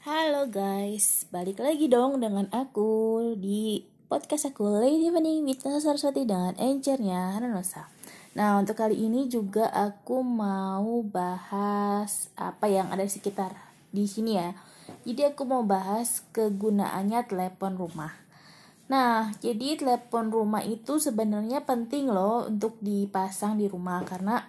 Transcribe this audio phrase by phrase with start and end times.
[0.00, 6.24] Halo guys, balik lagi dong dengan aku di podcast aku Lady Evening with Nasa Saraswati
[6.24, 7.92] dengan encernya Hanosa.
[8.32, 13.52] Nah untuk kali ini juga aku mau bahas apa yang ada di sekitar
[13.92, 14.56] di sini ya.
[15.04, 18.16] Jadi aku mau bahas kegunaannya telepon rumah.
[18.88, 24.48] Nah, jadi telepon rumah itu sebenarnya penting loh untuk dipasang di rumah karena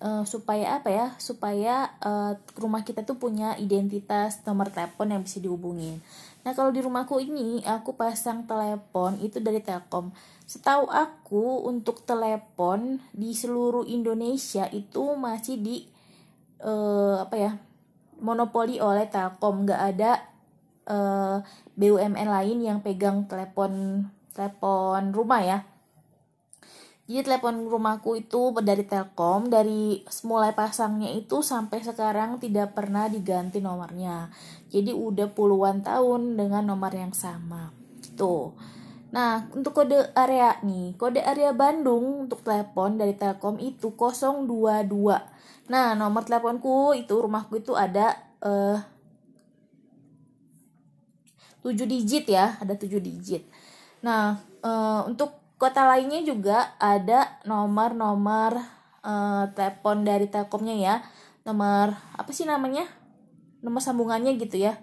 [0.00, 5.38] uh, supaya apa ya supaya uh, rumah kita tuh punya identitas nomor telepon yang bisa
[5.38, 6.02] dihubungin
[6.44, 10.12] nah kalau di rumahku ini aku pasang telepon itu dari Telkom.
[10.44, 15.88] Setahu aku untuk telepon di seluruh Indonesia itu masih di
[16.60, 17.52] uh, apa ya
[18.20, 19.64] monopoli oleh Telkom.
[19.64, 20.12] Nggak ada
[20.92, 21.40] uh,
[21.80, 24.04] BUMN lain yang pegang telepon
[24.36, 25.58] telepon rumah ya
[27.04, 33.60] jadi telepon rumahku itu dari Telkom dari mulai pasangnya itu sampai sekarang tidak pernah diganti
[33.60, 34.32] nomornya.
[34.72, 37.76] Jadi udah puluhan tahun dengan nomor yang sama.
[38.00, 38.56] Gitu.
[39.12, 44.88] Nah, untuk kode area nih, kode area Bandung untuk telepon dari Telkom itu 022.
[45.68, 48.80] Nah, nomor teleponku itu rumahku itu ada eh
[51.60, 53.44] 7 digit ya, ada 7 digit.
[54.00, 58.60] Nah, eh, untuk kota lainnya juga ada nomor-nomor
[59.00, 60.94] uh, telepon dari Telkomnya ya.
[61.48, 62.84] Nomor apa sih namanya?
[63.64, 64.76] Nomor sambungannya gitu ya.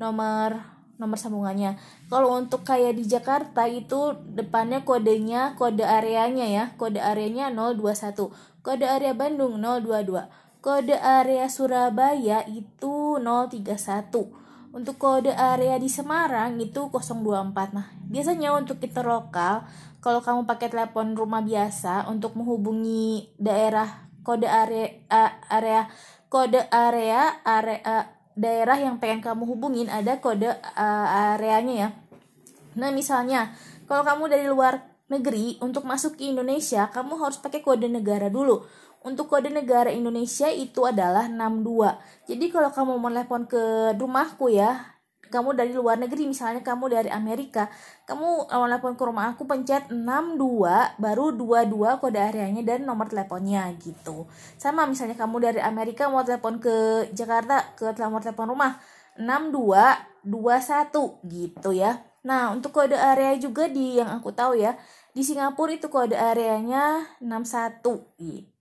[0.00, 0.56] Nomor
[0.96, 1.76] nomor sambungannya.
[2.08, 6.64] Kalau untuk kayak di Jakarta itu depannya kodenya kode areanya ya.
[6.80, 14.41] Kode areanya 021 kode area Bandung 022 kode area Surabaya itu 031
[14.72, 17.76] untuk kode area di Semarang itu 024.
[17.76, 19.68] Nah, biasanya untuk kita lokal,
[20.00, 25.02] kalau kamu pakai telepon rumah biasa untuk menghubungi daerah kode area
[25.50, 25.86] area
[26.32, 31.88] kode area area daerah yang pengen kamu hubungin ada kode areanya ya.
[32.80, 33.52] Nah, misalnya
[33.84, 34.80] kalau kamu dari luar
[35.12, 38.64] negeri untuk masuk ke Indonesia, kamu harus pakai kode negara dulu.
[39.02, 42.30] Untuk kode negara Indonesia itu adalah 62.
[42.30, 43.62] Jadi kalau kamu mau telepon ke
[43.98, 44.92] rumahku ya,
[45.32, 47.72] kamu dari luar negeri misalnya kamu dari Amerika,
[48.04, 53.72] kamu mau telepon ke rumah aku pencet 62 baru 22 kode areanya dan nomor teleponnya
[53.80, 54.28] gitu.
[54.60, 58.76] Sama misalnya kamu dari Amerika mau telepon ke Jakarta ke nomor telepon rumah
[59.16, 60.28] 6221
[61.32, 62.04] gitu ya.
[62.22, 64.78] Nah, untuk kode area juga di yang aku tahu ya,
[65.10, 67.82] di Singapura itu kode areanya 61
[68.20, 68.51] gitu.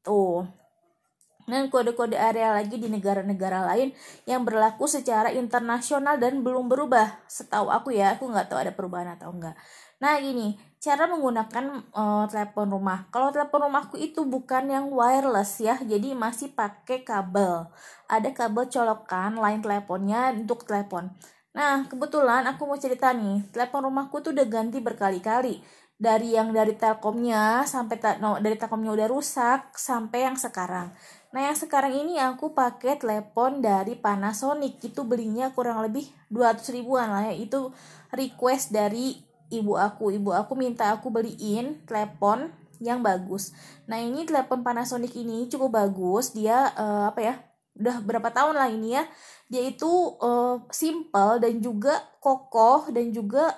[1.50, 3.91] Dan kode-kode area lagi di negara-negara lain
[4.29, 7.25] yang berlaku secara internasional dan belum berubah.
[7.25, 9.57] Setahu aku ya, aku nggak tahu ada perubahan atau enggak.
[10.01, 13.06] Nah gini, cara menggunakan uh, telepon rumah.
[13.13, 17.69] Kalau telepon rumahku itu bukan yang wireless ya, jadi masih pakai kabel.
[18.09, 21.13] Ada kabel colokan line teleponnya untuk telepon.
[21.51, 25.59] Nah, kebetulan aku mau cerita nih, telepon rumahku tuh udah ganti berkali-kali.
[26.01, 30.89] Dari yang dari Telkomnya sampai no, dari Telkomnya udah rusak sampai yang sekarang.
[31.29, 34.81] Nah, yang sekarang ini aku pakai telepon dari Panasonic.
[34.81, 37.38] Itu belinya kurang lebih 200 ribuan lah ya.
[37.38, 37.69] Itu
[38.09, 39.22] request dari
[39.53, 40.09] ibu aku.
[40.09, 42.50] Ibu aku minta aku beliin telepon
[42.81, 43.53] yang bagus.
[43.85, 46.33] Nah, ini telepon Panasonic ini cukup bagus.
[46.33, 47.35] Dia uh, apa ya?
[47.78, 49.06] Udah berapa tahun lah ini ya
[49.51, 49.91] dia itu
[50.23, 53.51] uh, simple dan juga kokoh dan juga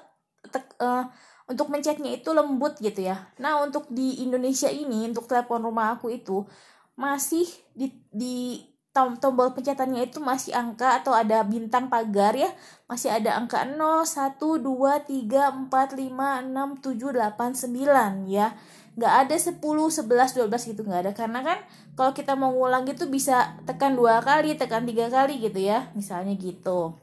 [0.49, 1.05] tek, uh,
[1.47, 3.27] untuk mencetnya itu lembut gitu ya.
[3.39, 6.47] Nah untuk di Indonesia ini untuk telepon rumah aku itu
[6.95, 7.43] masih
[7.75, 12.53] di, di tom, tombol pencetannya itu masih angka atau ada bintang pagar ya.
[12.87, 18.55] Masih ada angka 0 1 2 3 4 5 6 7 8 9 ya.
[18.93, 21.11] Nggak ada 10 11 12 gitu nggak ada.
[21.17, 21.59] Karena kan
[21.97, 25.91] kalau kita mau ngulang gitu bisa tekan dua kali tekan tiga kali gitu ya.
[25.97, 26.95] Misalnya gitu.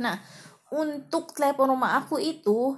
[0.00, 0.18] Nah
[0.74, 2.74] untuk telepon rumah aku itu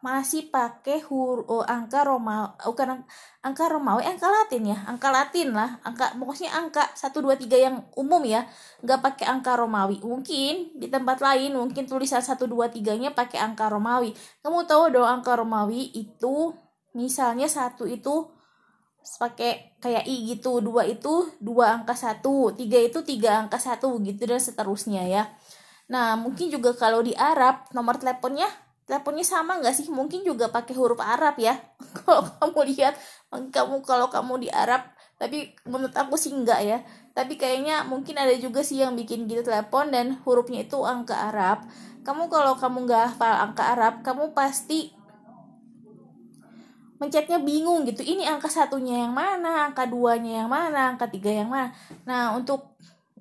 [0.00, 3.04] masih pakai huruf oh, angka Roma bukan
[3.44, 7.76] angka Romawi angka Latin ya angka Latin lah angka pokoknya angka 1 2 3 yang
[8.00, 8.48] umum ya
[8.80, 10.00] nggak pakai angka Romawi.
[10.00, 14.16] Mungkin di tempat lain mungkin tulisan 1 2 3 nya pakai angka Romawi.
[14.40, 16.56] Kamu tahu dong angka Romawi itu
[16.96, 18.24] misalnya satu itu
[19.00, 24.24] pakai kayak i gitu dua itu dua angka satu tiga itu tiga angka satu gitu
[24.24, 25.22] dan seterusnya ya.
[25.92, 28.48] Nah mungkin juga kalau di Arab nomor teleponnya
[28.90, 29.86] teleponnya sama nggak sih?
[29.86, 31.54] Mungkin juga pakai huruf Arab ya.
[32.02, 32.98] Kalau kamu lihat
[33.30, 36.82] kamu kalau kamu di Arab tapi menurut aku sih enggak ya.
[37.14, 41.62] Tapi kayaknya mungkin ada juga sih yang bikin gitu telepon dan hurufnya itu angka Arab.
[42.02, 44.90] Kamu kalau kamu nggak hafal angka Arab kamu pasti
[46.98, 48.02] mencetnya bingung gitu.
[48.02, 51.70] Ini angka satunya yang mana angka duanya yang mana angka tiga yang mana.
[52.08, 52.74] Nah untuk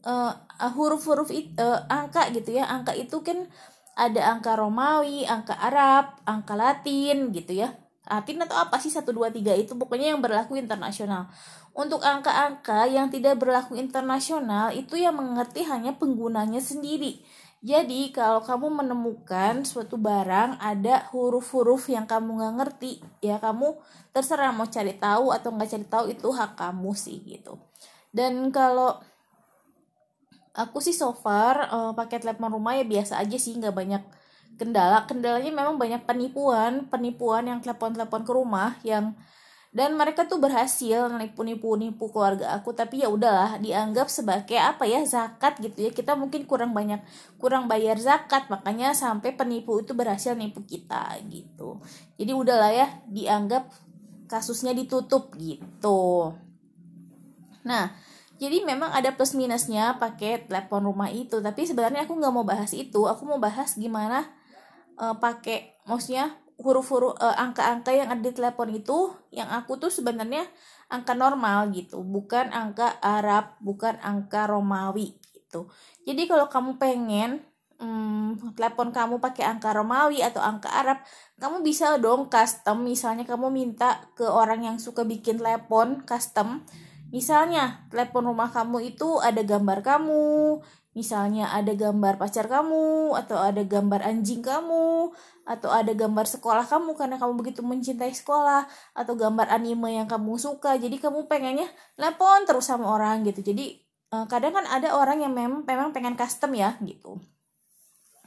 [0.07, 0.33] uh,
[0.71, 2.65] huruf-huruf uh, angka gitu ya.
[2.71, 3.51] Angka itu kan
[3.99, 7.75] ada angka Romawi angka Arab angka Latin gitu ya.
[8.09, 11.29] Latin atau apa sih 1, 2, 3 itu pokoknya yang berlaku internasional.
[11.77, 17.21] Untuk angka-angka yang tidak berlaku internasional itu yang mengerti hanya penggunanya sendiri.
[17.59, 23.75] Jadi kalau kamu menemukan suatu barang ada huruf-huruf yang kamu nggak ngerti, ya kamu
[24.15, 27.59] terserah mau cari tahu atau nggak cari tahu itu hak kamu sih gitu.
[28.15, 29.03] Dan kalau
[30.53, 34.03] aku sih so far uh, pakai telepon rumah ya biasa aja sih nggak banyak
[34.59, 35.07] kendala.
[35.07, 39.15] Kendalanya memang banyak penipuan, penipuan yang telepon-telepon ke rumah yang
[39.69, 42.73] dan mereka tuh berhasil nipu-nipu-nipu keluarga aku.
[42.73, 45.91] Tapi ya udahlah dianggap sebagai apa ya zakat gitu ya.
[45.93, 46.99] Kita mungkin kurang banyak
[47.37, 51.79] kurang bayar zakat makanya sampai penipu itu berhasil nipu kita gitu.
[52.17, 53.69] Jadi udahlah ya dianggap
[54.25, 56.33] kasusnya ditutup gitu.
[57.61, 58.08] Nah
[58.39, 61.43] jadi memang ada plus minusnya pakai telepon rumah itu.
[61.43, 63.03] Tapi sebenarnya aku nggak mau bahas itu.
[63.03, 64.23] Aku mau bahas gimana
[64.95, 70.47] uh, pakai maksudnya huruf-huruf uh, angka-angka yang ada di telepon itu yang aku tuh sebenarnya
[70.87, 71.99] angka normal gitu.
[71.99, 75.67] Bukan angka Arab bukan angka Romawi gitu.
[76.07, 77.43] Jadi kalau kamu pengen
[77.75, 81.03] hmm, telepon kamu pakai angka Romawi atau angka Arab
[81.43, 82.87] kamu bisa dong custom.
[82.87, 86.63] Misalnya kamu minta ke orang yang suka bikin telepon custom
[87.09, 90.61] misalnya telepon rumah kamu itu ada gambar kamu
[90.97, 95.13] misalnya ada gambar pacar kamu atau ada gambar anjing kamu
[95.45, 100.37] atau ada gambar sekolah kamu karena kamu begitu mencintai sekolah atau gambar anime yang kamu
[100.37, 100.77] suka.
[100.77, 101.65] Jadi kamu pengennya
[101.97, 103.41] telepon terus sama orang gitu.
[103.41, 103.81] Jadi
[104.13, 107.17] uh, kadang kan ada orang yang memang memang pengen custom ya gitu.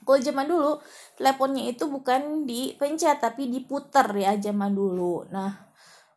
[0.03, 0.83] Kalau zaman dulu
[1.15, 5.31] teleponnya itu bukan dipencet tapi diputer ya zaman dulu.
[5.31, 5.72] Nah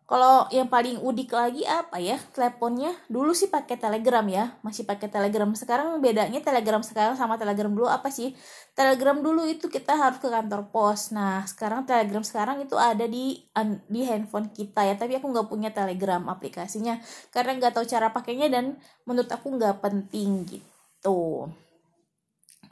[0.05, 2.21] kalau yang paling udik lagi apa ya?
[2.29, 2.93] Teleponnya?
[3.09, 4.53] Dulu sih pakai telegram ya.
[4.61, 5.49] Masih pakai telegram.
[5.57, 8.37] Sekarang bedanya telegram sekarang sama telegram dulu apa sih?
[8.77, 11.09] Telegram dulu itu kita harus ke kantor pos.
[11.09, 13.49] Nah sekarang telegram sekarang itu ada di
[13.89, 14.93] di handphone kita ya.
[14.93, 17.01] Tapi aku nggak punya telegram aplikasinya.
[17.33, 18.77] Karena nggak tahu cara pakainya dan
[19.09, 21.49] menurut aku nggak penting gitu.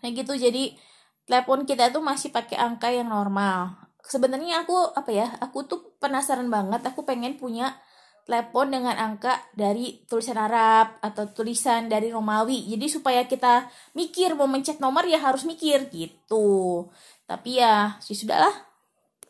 [0.06, 0.38] Nah gitu.
[0.38, 0.78] Jadi
[1.26, 6.48] telepon kita tuh masih pakai angka yang normal sebenarnya aku apa ya aku tuh penasaran
[6.52, 6.84] banget.
[6.84, 7.76] Aku pengen punya
[8.24, 12.72] telepon dengan angka dari tulisan Arab atau tulisan dari Romawi.
[12.72, 16.88] Jadi supaya kita mikir mau mencet nomor ya harus mikir gitu.
[17.28, 18.73] Tapi ya sih sudahlah